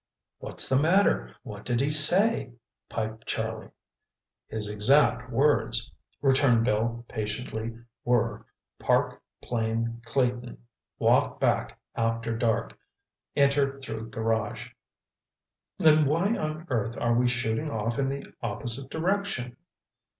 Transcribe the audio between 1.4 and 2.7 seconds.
What did he say?"